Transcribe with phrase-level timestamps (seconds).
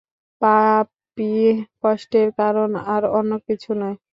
[0.41, 1.35] পাপই
[1.81, 3.97] কষ্টের কারণ, আর অন্য কিছু নয়।